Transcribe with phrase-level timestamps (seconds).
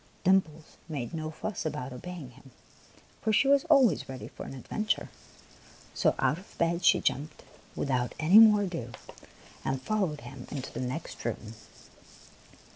[0.23, 2.49] Dimples made no fuss about obeying him,
[3.21, 5.11] for she was always ready for an adventure;
[5.93, 7.43] so out of bed she jumped
[7.75, 8.93] without any more ado,
[9.63, 11.53] and followed him into the next room.